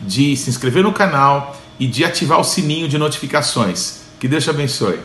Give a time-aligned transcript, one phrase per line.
[0.00, 4.00] de se inscrever no canal e de ativar o sininho de notificações.
[4.18, 4.98] Que Deus te abençoe.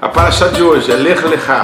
[0.00, 1.62] A paraxá de hoje é Lech Lechá.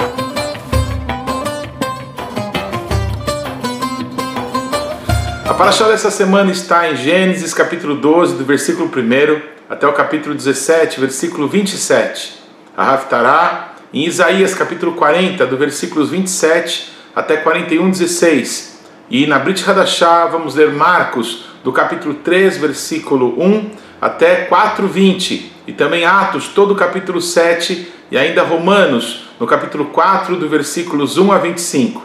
[5.45, 10.33] A paraxá dessa semana está em Gênesis capítulo 12, do versículo 1 até o capítulo
[10.33, 12.41] 17, versículo 27.
[12.75, 18.70] A Haftará em Isaías capítulo 40, do versículos 27 até 41, 16.
[19.11, 25.51] E na Brit Hadashah vamos ler Marcos, do capítulo 3, versículo 1 até 4, 20.
[25.67, 31.17] E também Atos, todo o capítulo 7, e ainda Romanos, no capítulo 4, do versículos
[31.17, 32.01] 1 a 25.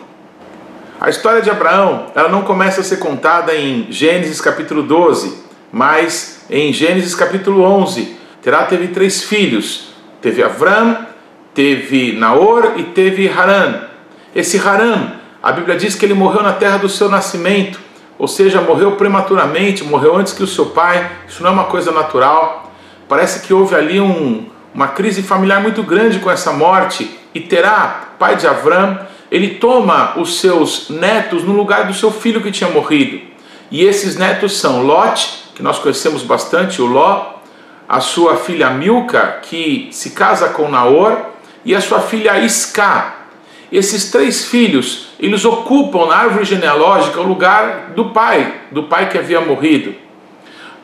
[1.00, 6.44] A história de Abraão, ela não começa a ser contada em Gênesis capítulo 12, mas
[6.50, 8.16] em Gênesis capítulo 11.
[8.42, 9.94] Terá teve três filhos.
[10.20, 11.06] Teve Avram,
[11.54, 13.82] teve Naor e teve Haran.
[14.34, 17.78] Esse Haran a Bíblia diz que ele morreu na terra do seu nascimento,
[18.18, 21.08] ou seja, morreu prematuramente, morreu antes que o seu pai.
[21.28, 22.72] Isso não é uma coisa natural.
[23.08, 27.16] Parece que houve ali um, uma crise familiar muito grande com essa morte.
[27.32, 28.98] E Terá, pai de Avram,
[29.30, 33.20] ele toma os seus netos no lugar do seu filho que tinha morrido.
[33.70, 37.34] E esses netos são Lot, que nós conhecemos bastante, o Ló,
[37.88, 41.16] a sua filha Milca, que se casa com Naor,
[41.64, 43.14] e a sua filha Isca,
[43.70, 49.18] esses três filhos, eles ocupam na árvore genealógica o lugar do pai, do pai que
[49.18, 49.90] havia morrido.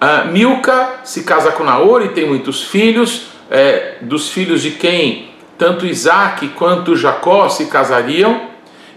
[0.01, 5.31] Uh, Milca se casa com Naor e tem muitos filhos, é, dos filhos de quem
[5.59, 8.49] tanto Isaac quanto Jacó se casariam.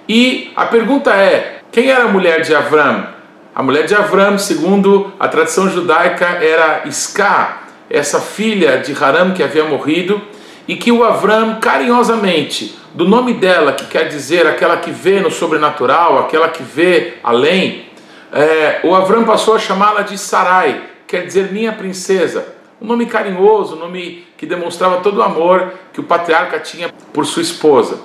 [0.09, 3.07] E a pergunta é: quem era a mulher de Avram?
[3.53, 7.59] A mulher de Avram, segundo a tradição judaica, era Isca,
[7.89, 10.21] essa filha de Haram que havia morrido,
[10.67, 15.29] e que o Avram carinhosamente do nome dela, que quer dizer aquela que vê no
[15.29, 17.85] sobrenatural, aquela que vê além,
[18.31, 22.55] é, o Avram passou a chamá-la de Sarai, quer dizer minha princesa.
[22.81, 27.25] Um nome carinhoso, um nome que demonstrava todo o amor que o patriarca tinha por
[27.25, 27.99] sua esposa.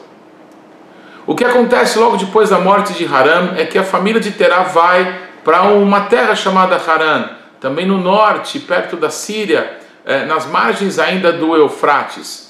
[1.27, 4.63] O que acontece logo depois da morte de Haran é que a família de Terá
[4.63, 10.99] vai para uma terra chamada Haran, também no norte, perto da Síria, é, nas margens
[10.99, 12.50] ainda do Eufrates.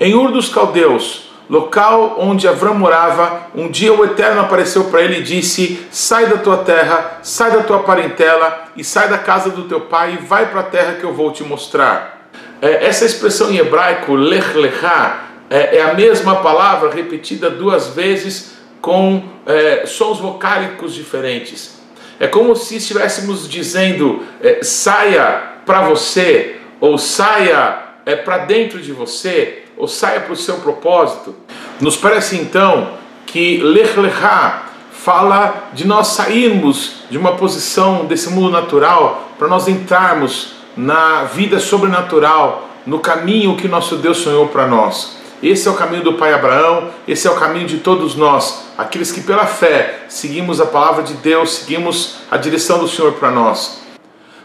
[0.00, 5.18] Em Ur dos Caldeus, local onde Avram morava, um dia o Eterno apareceu para ele
[5.18, 9.64] e disse: Sai da tua terra, sai da tua parentela e sai da casa do
[9.64, 12.30] teu pai e vai para a terra que eu vou te mostrar.
[12.62, 18.56] É, essa expressão em hebraico, lech lechá, é, é, a mesma palavra repetida duas vezes
[18.80, 21.76] com é, sons vocálicos diferentes.
[22.20, 28.92] É como se estivéssemos dizendo: é, saia para você, ou saia é, para dentro de
[28.92, 31.34] você, ou saia para o seu propósito.
[31.80, 32.90] Nos parece então
[33.26, 39.68] que Lech Lechá fala de nós sairmos de uma posição desse mundo natural para nós
[39.68, 45.16] entrarmos na vida sobrenatural, no caminho que nosso Deus sonhou para nós.
[45.42, 49.12] Esse é o caminho do pai Abraão, esse é o caminho de todos nós, aqueles
[49.12, 53.80] que pela fé seguimos a palavra de Deus, seguimos a direção do Senhor para nós.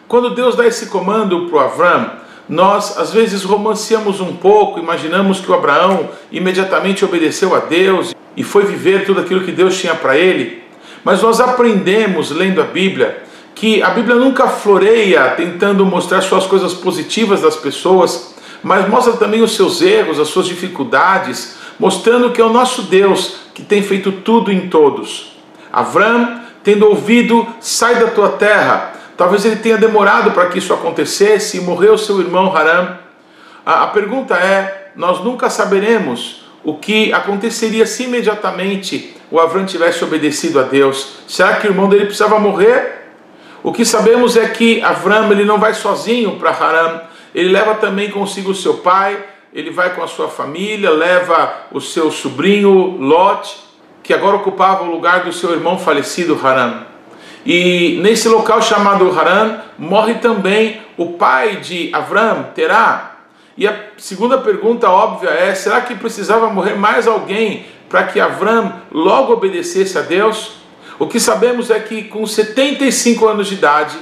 [0.08, 2.12] Quando Deus dá esse comando para o Avram,
[2.48, 8.44] nós às vezes romanceamos um pouco, imaginamos que o Abraão imediatamente obedeceu a Deus e
[8.44, 10.64] foi viver tudo aquilo que Deus tinha para ele,
[11.04, 13.24] mas nós aprendemos lendo a Bíblia
[13.56, 19.14] que a Bíblia nunca floreia tentando mostrar só as coisas positivas das pessoas, mas mostra
[19.14, 23.84] também os seus erros, as suas dificuldades, mostrando que é o nosso Deus que tem
[23.84, 25.38] feito tudo em todos.
[25.72, 31.58] Avram, tendo ouvido, sai da tua terra, Talvez ele tenha demorado para que isso acontecesse
[31.58, 32.98] e morreu seu irmão Haram.
[33.66, 40.04] A, a pergunta é: nós nunca saberemos o que aconteceria se imediatamente o Avram tivesse
[40.04, 41.18] obedecido a Deus.
[41.28, 43.02] Será que o irmão dele precisava morrer?
[43.62, 47.02] O que sabemos é que Avram ele não vai sozinho para Haram,
[47.34, 49.18] ele leva também consigo o seu pai,
[49.54, 53.56] ele vai com a sua família, leva o seu sobrinho Lot,
[54.02, 56.93] que agora ocupava o lugar do seu irmão falecido Haram.
[57.46, 63.18] E nesse local chamado Haran, morre também o pai de Avram, Terá.
[63.58, 68.74] E a segunda pergunta óbvia é: será que precisava morrer mais alguém para que Avram
[68.92, 70.54] logo obedecesse a Deus?
[70.98, 73.98] O que sabemos é que com 75 anos de idade,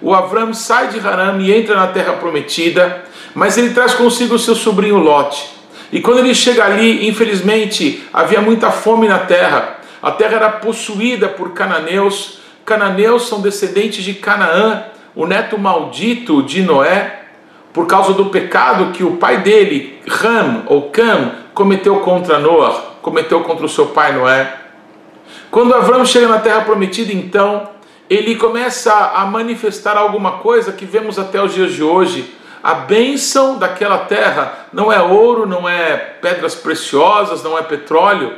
[0.00, 3.04] o Avram sai de Haram e entra na terra prometida,
[3.34, 5.50] mas ele traz consigo seu sobrinho Lot.
[5.92, 9.78] E quando ele chega ali, infelizmente, havia muita fome na terra.
[10.02, 12.41] A terra era possuída por cananeus.
[12.64, 17.20] Cananeus são descendentes de Canaã, o neto maldito de Noé,
[17.72, 23.42] por causa do pecado que o pai dele, Ram ou Cam, cometeu contra Noé, cometeu
[23.42, 24.56] contra o seu pai Noé.
[25.50, 27.68] Quando Avram chega na terra prometida, então,
[28.08, 32.34] ele começa a manifestar alguma coisa que vemos até os dias de hoje.
[32.62, 38.34] A bênção daquela terra não é ouro, não é pedras preciosas, não é petróleo,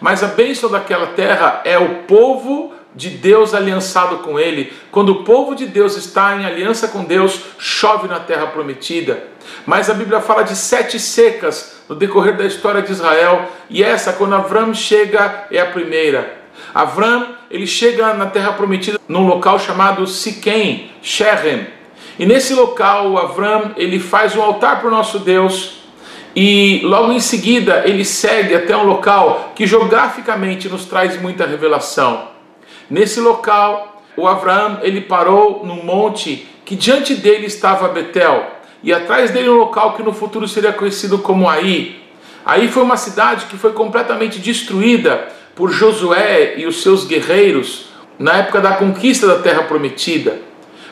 [0.00, 4.72] mas a bênção daquela terra é o povo de Deus aliançado com ele.
[4.90, 9.22] Quando o povo de Deus está em aliança com Deus, chove na terra prometida.
[9.64, 14.12] Mas a Bíblia fala de sete secas no decorrer da história de Israel, e essa,
[14.12, 16.38] quando Avram chega, é a primeira.
[16.74, 21.68] Avram, ele chega na terra prometida num local chamado Siquém, Shechem.
[22.18, 25.78] E nesse local, Avram, ele faz um altar para o nosso Deus,
[26.34, 32.37] e logo em seguida ele segue até um local que geograficamente nos traz muita revelação.
[32.90, 38.46] Nesse local, o Abraão ele parou num monte que diante dele estava Betel
[38.82, 42.02] e atrás dele um local que no futuro seria conhecido como Aí.
[42.44, 47.86] Aí foi uma cidade que foi completamente destruída por Josué e os seus guerreiros
[48.18, 50.40] na época da conquista da terra prometida.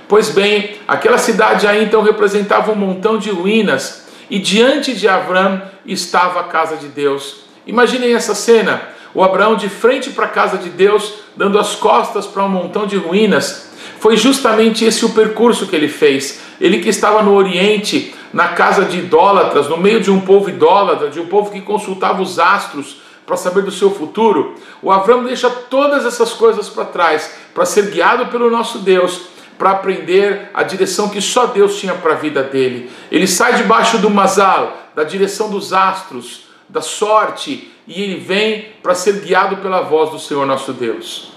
[0.09, 5.63] Pois bem, aquela cidade aí então representava um montão de ruínas e diante de Abraão
[5.85, 7.45] estava a casa de Deus.
[7.67, 8.83] Imaginem essa cena:
[9.17, 12.87] o Abraão de frente para a casa de Deus, dando as costas para um montão
[12.87, 13.71] de ruínas.
[13.99, 16.43] Foi justamente esse o percurso que ele fez.
[16.61, 21.09] Ele que estava no Oriente, na casa de idólatras, no meio de um povo idólatra,
[21.09, 25.49] de um povo que consultava os astros para saber do seu futuro, o Abraão deixa
[25.49, 31.09] todas essas coisas para trás para ser guiado pelo nosso Deus, para aprender a direção
[31.09, 32.91] que só Deus tinha para a vida dele.
[33.11, 38.95] Ele sai debaixo do mazal, da direção dos astros, da sorte, e ele vem para
[38.95, 41.33] ser guiado pela voz do Senhor nosso Deus.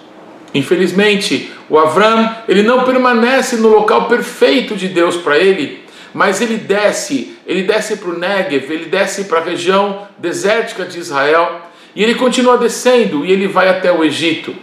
[0.54, 5.84] Infelizmente, o Avram, ele não permanece no local perfeito de Deus para ele,
[6.14, 10.98] mas ele desce, ele desce para o Negev, ele desce para a região desértica de
[10.98, 11.62] Israel,
[11.96, 14.56] e ele continua descendo e ele vai até o Egito.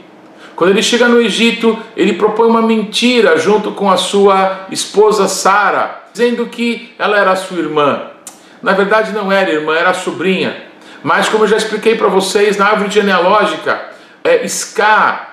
[0.56, 6.04] Quando ele chega no Egito, ele propõe uma mentira junto com a sua esposa Sara,
[6.12, 8.15] dizendo que ela era sua irmã.
[8.62, 10.64] Na verdade, não era irmã, era sobrinha.
[11.02, 13.80] Mas, como eu já expliquei para vocês, na árvore genealógica,
[14.24, 14.44] é,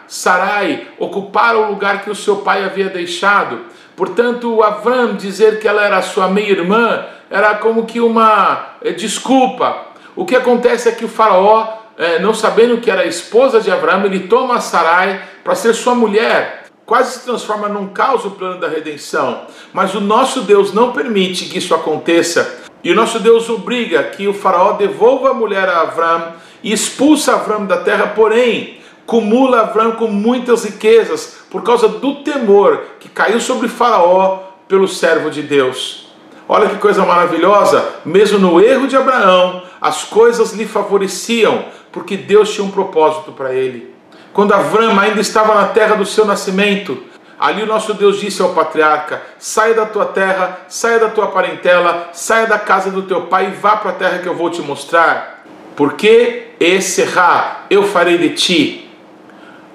[0.08, 3.62] Sarai ocuparam o lugar que o seu pai havia deixado.
[3.96, 9.88] Portanto, Avram dizer que ela era sua meia-irmã era como que uma é, desculpa.
[10.16, 13.72] O que acontece é que o faraó, é, não sabendo que era a esposa de
[13.72, 16.66] Avram, ele toma Sarai para ser sua mulher.
[16.86, 19.48] Quase se transforma num caos o plano da redenção.
[19.74, 24.28] Mas o nosso Deus não permite que isso aconteça e o nosso Deus obriga que
[24.28, 29.94] o faraó devolva a mulher a Avram e expulsa Avram da terra, porém, cumula Avram
[29.94, 36.12] com muitas riquezas por causa do temor que caiu sobre faraó pelo servo de Deus.
[36.48, 42.54] Olha que coisa maravilhosa, mesmo no erro de Abraão, as coisas lhe favoreciam, porque Deus
[42.54, 43.94] tinha um propósito para ele.
[44.34, 47.02] Quando Avram ainda estava na terra do seu nascimento,
[47.44, 52.08] Ali o nosso Deus disse ao patriarca: saia da tua terra, saia da tua parentela,
[52.14, 54.62] saia da casa do teu pai e vá para a terra que eu vou te
[54.62, 55.44] mostrar.
[55.76, 58.90] Porque Esserá, eu farei de ti.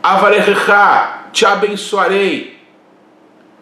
[0.02, 2.58] Avarecha, te abençoarei.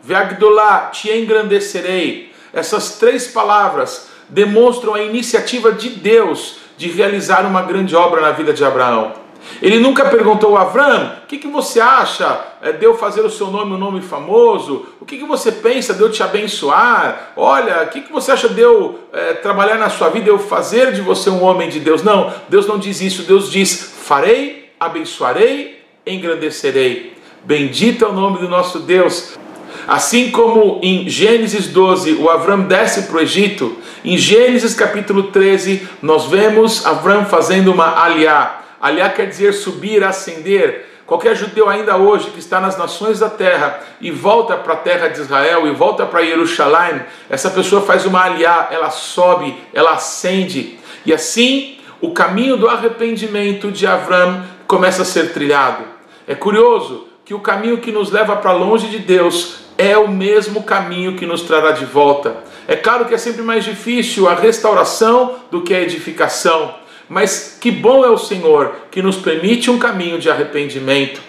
[0.04, 2.32] Veagdolá, te engrandecerei.
[2.52, 8.52] Essas três palavras demonstram a iniciativa de Deus de realizar uma grande obra na vida
[8.52, 9.14] de Abraão.
[9.60, 13.30] Ele nunca perguntou a Avram: o que, que você acha é, de eu fazer o
[13.30, 14.86] seu nome um nome famoso?
[15.00, 17.32] O que, que você pensa de eu te abençoar?
[17.36, 20.92] Olha, o que, que você acha de eu é, trabalhar na sua vida, eu fazer
[20.92, 22.02] de você um homem de Deus?
[22.02, 23.22] Não, Deus não diz isso.
[23.22, 27.14] Deus diz: farei, abençoarei, engrandecerei.
[27.44, 29.38] Bendito é o nome do nosso Deus.
[29.86, 35.86] Assim como em Gênesis 12 o Avram desce para o Egito, em Gênesis capítulo 13
[36.02, 40.95] nós vemos Avram fazendo uma aliá Aliá quer dizer subir, ascender.
[41.06, 45.06] Qualquer judeu ainda hoje que está nas nações da terra e volta para a terra
[45.06, 50.80] de Israel e volta para Jerusalém, essa pessoa faz uma aliá, ela sobe, ela ascende.
[51.04, 55.84] E assim o caminho do arrependimento de Avram começa a ser trilhado.
[56.26, 60.62] É curioso que o caminho que nos leva para longe de Deus é o mesmo
[60.62, 62.36] caminho que nos trará de volta.
[62.66, 66.74] É claro que é sempre mais difícil a restauração do que a edificação.
[67.08, 71.20] Mas que bom é o Senhor que nos permite um caminho de arrependimento.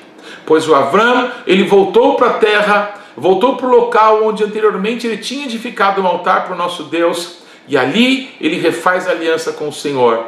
[0.45, 5.17] Pois o Avram, ele voltou para a terra voltou para o local onde anteriormente ele
[5.17, 9.73] tinha edificado um altar para o nosso Deus e ali ele refaz aliança com o
[9.73, 10.25] Senhor.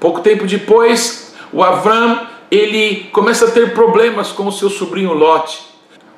[0.00, 5.62] Pouco tempo depois, o Avram ele começa a ter problemas com o seu sobrinho Lot.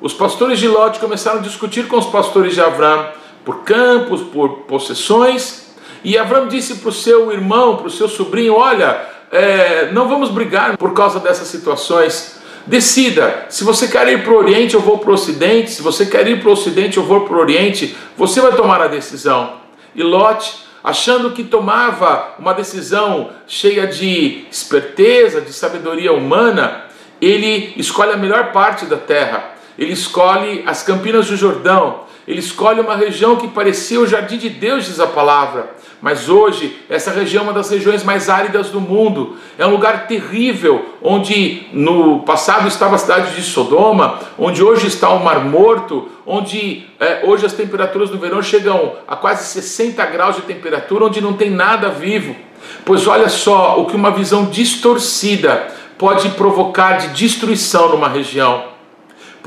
[0.01, 3.09] Os pastores de Lot começaram a discutir com os pastores de Avram
[3.45, 5.66] por campos, por possessões.
[6.07, 8.97] E Avram disse para o seu irmão, para o seu sobrinho: Olha,
[9.29, 12.39] é, não vamos brigar por causa dessas situações.
[12.65, 15.69] Decida, se você quer ir para o Oriente, eu vou para o Ocidente.
[15.69, 17.93] Se você quer ir para o Ocidente, eu vou para o Oriente.
[18.15, 19.55] Você vai tomar a decisão.
[19.93, 26.85] E Lot, achando que tomava uma decisão cheia de esperteza, de sabedoria humana,
[27.21, 29.55] ele escolhe a melhor parte da terra.
[29.77, 32.06] Ele escolhe as campinas do Jordão.
[32.27, 35.77] Ele escolhe uma região que parecia o jardim de Deus, diz a palavra.
[36.01, 39.37] Mas hoje, essa região é uma das regiões mais áridas do mundo.
[39.57, 45.09] É um lugar terrível, onde no passado estava a cidade de Sodoma, onde hoje está
[45.09, 50.35] o Mar Morto, onde é, hoje as temperaturas no verão chegam a quase 60 graus
[50.35, 52.35] de temperatura, onde não tem nada vivo.
[52.83, 55.67] Pois olha só o que uma visão distorcida
[55.97, 58.76] pode provocar de destruição numa região.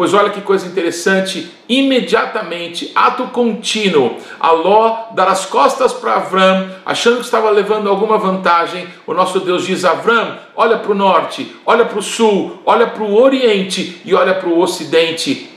[0.00, 6.70] Pois olha que coisa interessante, imediatamente, ato contínuo, a Ló dar as costas para Avram,
[6.86, 11.54] achando que estava levando alguma vantagem, o nosso Deus diz: Avram, olha para o norte,
[11.66, 15.50] olha para o sul, olha para o oriente e olha para o ocidente.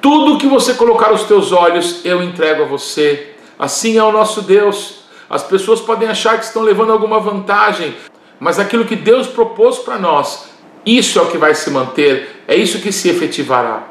[0.00, 3.34] Tudo que você colocar os teus olhos, eu entrego a você.
[3.58, 5.00] Assim é o nosso Deus.
[5.28, 7.94] As pessoas podem achar que estão levando alguma vantagem,
[8.40, 10.50] mas aquilo que Deus propôs para nós,
[10.84, 13.84] isso é o que vai se manter, é isso que se efetivará.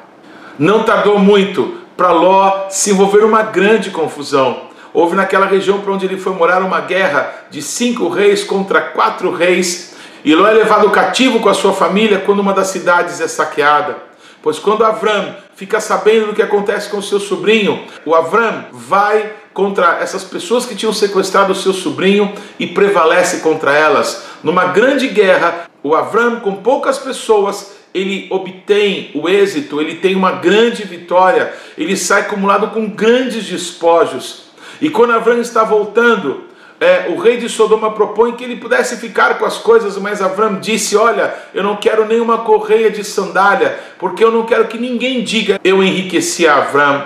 [0.59, 4.69] Não tardou muito para Ló se envolver uma grande confusão.
[4.93, 9.31] Houve naquela região para onde ele foi morar uma guerra de cinco reis contra quatro
[9.31, 13.27] reis, e Ló é levado cativo com a sua família quando uma das cidades é
[13.27, 13.97] saqueada.
[14.43, 19.99] Pois quando Avram fica sabendo do que acontece com seu sobrinho, o Avram vai contra
[19.99, 24.25] essas pessoas que tinham sequestrado o seu sobrinho e prevalece contra elas.
[24.43, 30.33] Numa grande guerra, o Avram, com poucas pessoas, ele obtém o êxito, ele tem uma
[30.33, 34.51] grande vitória, ele sai acumulado com grandes despojos.
[34.79, 36.45] E quando Avram está voltando,
[36.79, 40.59] é, o rei de Sodoma propõe que ele pudesse ficar com as coisas, mas Avram
[40.59, 45.23] disse: Olha, eu não quero nenhuma correia de sandália, porque eu não quero que ninguém
[45.23, 47.03] diga eu enriqueci a Avram.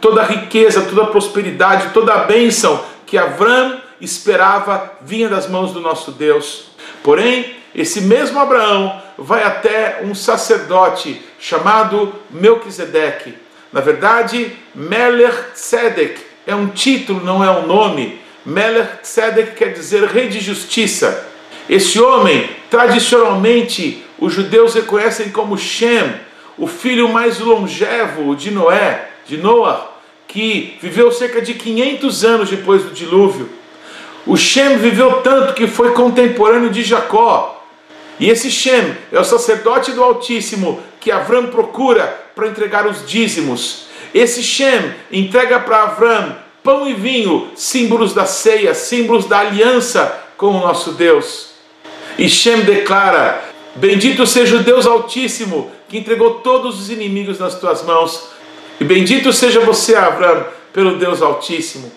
[0.00, 5.72] Toda a riqueza, toda a prosperidade, toda a bênção que Avram esperava vinha das mãos
[5.72, 6.71] do nosso Deus.
[7.02, 13.34] Porém, esse mesmo Abraão vai até um sacerdote chamado Melquisedeque.
[13.72, 16.14] Na verdade, Melech
[16.46, 18.20] é um título, não é um nome.
[18.44, 18.98] Melech
[19.56, 21.26] quer dizer rei de justiça.
[21.68, 26.14] Esse homem, tradicionalmente, os judeus reconhecem como Shem,
[26.58, 29.90] o filho mais longevo de Noé, de Noah,
[30.28, 33.48] que viveu cerca de 500 anos depois do dilúvio.
[34.26, 37.62] O Shem viveu tanto que foi contemporâneo de Jacó,
[38.20, 43.86] e esse Shem é o sacerdote do Altíssimo que Avram procura para entregar os dízimos.
[44.14, 50.48] Esse Shem entrega para Avram pão e vinho, símbolos da ceia, símbolos da aliança com
[50.48, 51.50] o nosso Deus.
[52.16, 53.42] E Shem declara:
[53.74, 58.28] Bendito seja o Deus Altíssimo que entregou todos os inimigos nas tuas mãos.
[58.80, 61.92] E bendito seja você, Avram, pelo Deus Altíssimo.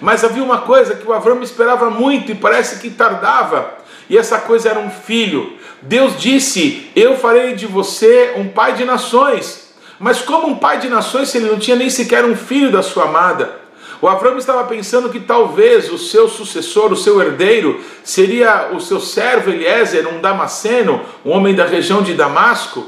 [0.00, 3.78] Mas havia uma coisa que o Avram esperava muito e parece que tardava
[4.08, 5.54] e essa coisa era um filho.
[5.82, 9.68] Deus disse: Eu farei de você um pai de nações.
[9.98, 12.82] Mas como um pai de nações se ele não tinha nem sequer um filho da
[12.82, 13.58] sua amada?
[14.00, 19.00] O Abraão estava pensando que talvez o seu sucessor, o seu herdeiro, seria o seu
[19.00, 22.86] servo Eliezer, um damasceno, um homem da região de Damasco.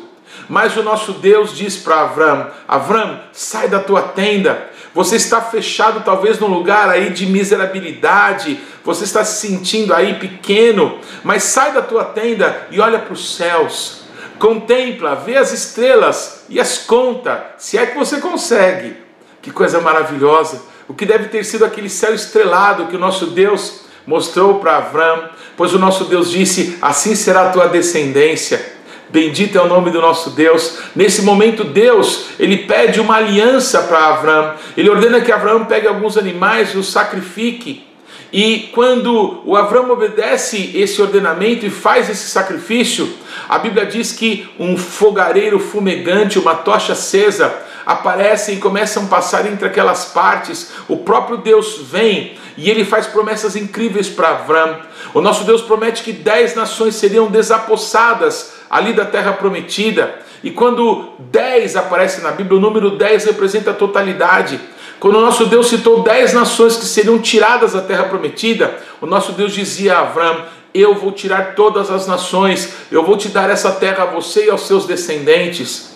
[0.48, 6.02] Mas o nosso Deus diz para Avram: Avram, sai da tua tenda, você está fechado
[6.04, 11.82] talvez num lugar aí de miserabilidade, você está se sentindo aí pequeno, mas sai da
[11.82, 14.00] tua tenda e olha para os céus.
[14.38, 18.96] Contempla, vê as estrelas e as conta, se é que você consegue.
[19.42, 20.62] Que coisa maravilhosa!
[20.88, 25.28] O que deve ter sido aquele céu estrelado que o nosso Deus mostrou para Avram,
[25.56, 28.79] pois o nosso Deus disse: Assim será a tua descendência.
[29.12, 30.78] Bendito é o nome do nosso Deus.
[30.94, 34.54] Nesse momento, Deus ele pede uma aliança para Abraão.
[34.76, 37.84] Ele ordena que Abraão pegue alguns animais e os sacrifique.
[38.32, 43.12] E quando o Abraão obedece esse ordenamento e faz esse sacrifício,
[43.48, 47.52] a Bíblia diz que um fogareiro fumegante, uma tocha acesa,
[47.84, 50.70] aparecem e começam a passar entre aquelas partes.
[50.86, 54.78] O próprio Deus vem e ele faz promessas incríveis para Abraão.
[55.12, 61.10] O nosso Deus promete que dez nações seriam desapossadas ali da terra prometida E quando
[61.18, 64.58] 10 aparece na Bíblia, o número 10 representa a totalidade.
[64.98, 69.32] Quando o nosso Deus citou 10 nações que seriam tiradas da terra prometida, o nosso
[69.32, 73.72] Deus dizia a Abraão: Eu vou tirar todas as nações, eu vou te dar essa
[73.72, 75.90] terra a você e aos seus descendentes.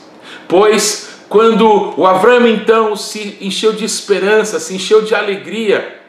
[0.49, 6.01] Pois quando o Abraão então se encheu de esperança, se encheu de alegria,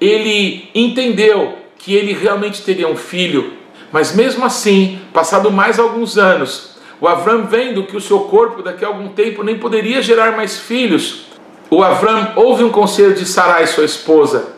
[0.00, 3.54] ele entendeu que ele realmente teria um filho,
[3.92, 8.84] mas mesmo assim, passado mais alguns anos, o Avram vendo que o seu corpo daqui
[8.84, 11.26] a algum tempo nem poderia gerar mais filhos,
[11.70, 14.54] o Avram ouve um conselho de Sarai, sua esposa,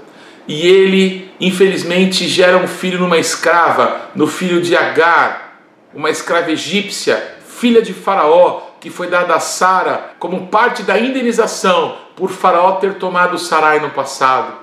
[0.49, 5.61] e ele, infelizmente, gera um filho numa escrava, no filho de Agar,
[5.95, 11.97] uma escrava egípcia, filha de Faraó, que foi dada a Sara como parte da indenização
[12.17, 14.55] por Faraó ter tomado Sarai no passado.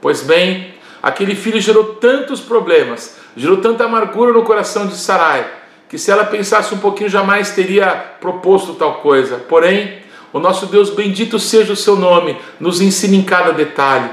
[0.00, 5.46] Pois bem, aquele filho gerou tantos problemas, gerou tanta amargura no coração de Sarai,
[5.88, 7.86] que se ela pensasse um pouquinho jamais teria
[8.20, 9.36] proposto tal coisa.
[9.36, 10.00] Porém,
[10.32, 14.10] o nosso Deus bendito seja o seu nome, nos ensina em cada detalhe.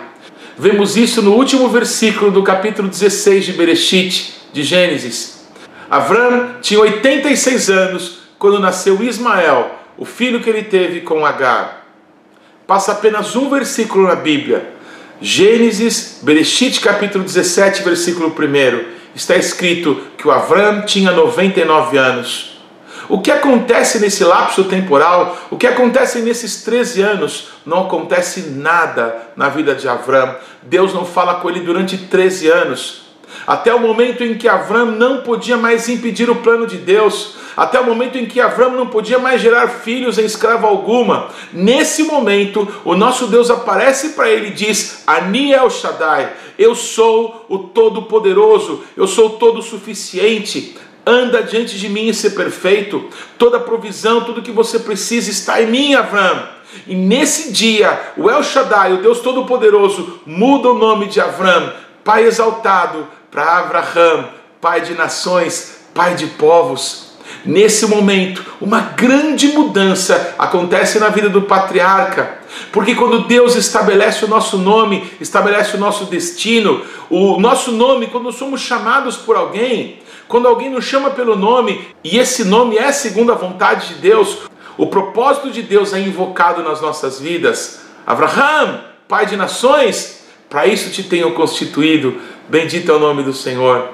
[0.58, 5.44] Vemos isso no último versículo do capítulo 16 de Bereshit, de Gênesis.
[5.90, 11.86] Avram tinha 86 anos quando nasceu Ismael, o filho que ele teve com Agar.
[12.68, 14.72] Passa apenas um versículo na Bíblia.
[15.20, 22.60] Gênesis, Bereshit capítulo 17, versículo 1 está escrito que o Avram tinha 99 anos.
[23.08, 29.30] O que acontece nesse lapso temporal, o que acontece nesses 13 anos, não acontece nada
[29.36, 30.36] na vida de Avram.
[30.64, 33.06] Deus não fala com ele durante 13 anos.
[33.46, 37.80] Até o momento em que Avram não podia mais impedir o plano de Deus, até
[37.80, 41.30] o momento em que Avram não podia mais gerar filhos em escrava alguma.
[41.54, 47.46] Nesse momento, o nosso Deus aparece para ele e diz: Ani El Shaddai, eu sou
[47.48, 50.78] o Todo-Poderoso, eu sou o Todo-Suficiente.
[51.08, 53.10] Anda diante de mim e ser perfeito.
[53.38, 56.56] Toda provisão, tudo que você precisa está em mim, Avram.
[56.88, 61.72] E nesse dia, o El Shaddai, o Deus Todo-Poderoso, muda o nome de Avram,
[62.04, 67.05] Pai exaltado, para Abraham, Pai de nações, Pai de povos.
[67.46, 72.40] Nesse momento, uma grande mudança acontece na vida do patriarca,
[72.72, 78.32] porque quando Deus estabelece o nosso nome, estabelece o nosso destino, o nosso nome, quando
[78.32, 83.32] somos chamados por alguém, quando alguém nos chama pelo nome e esse nome é segundo
[83.32, 84.40] a vontade de Deus,
[84.76, 87.82] o propósito de Deus é invocado nas nossas vidas.
[88.08, 92.20] Abraham, pai de nações, para isso te tenho constituído.
[92.50, 93.90] Bendito é o nome do Senhor.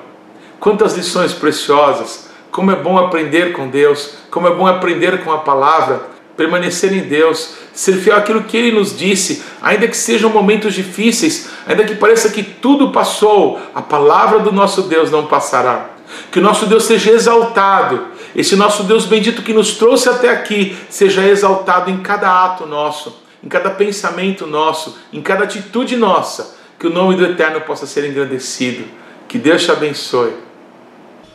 [0.58, 5.40] Quantas lições preciosas como é bom aprender com Deus, como é bom aprender com a
[5.40, 6.02] palavra,
[6.36, 11.50] permanecer em Deus, ser fiel àquilo que Ele nos disse, ainda que sejam momentos difíceis,
[11.66, 15.92] ainda que pareça que tudo passou, a palavra do nosso Deus não passará.
[16.30, 20.78] Que o nosso Deus seja exaltado, esse nosso Deus bendito que nos trouxe até aqui,
[20.90, 26.88] seja exaltado em cada ato nosso, em cada pensamento nosso, em cada atitude nossa, que
[26.88, 28.84] o nome do Eterno possa ser engrandecido.
[29.28, 30.34] Que Deus te abençoe.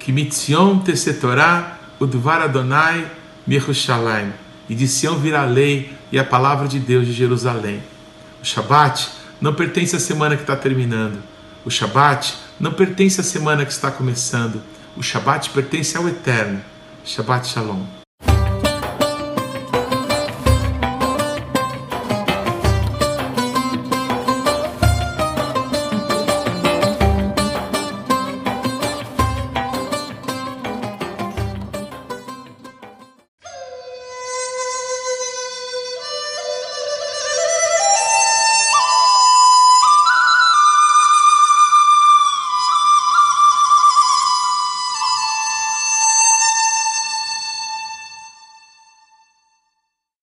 [0.06, 3.10] Que mitzion tesetorá udvar Adonai
[3.44, 4.32] Mirushalayim.
[4.68, 7.82] E de Sião virá a lei e a palavra de Deus de Jerusalém.
[8.40, 9.08] O Shabat
[9.40, 11.20] não pertence à semana que está terminando.
[11.64, 14.62] O Shabat não pertence à semana que está começando.
[14.96, 16.60] O Shabat pertence ao Eterno.
[17.04, 17.95] Shabbat Shalom.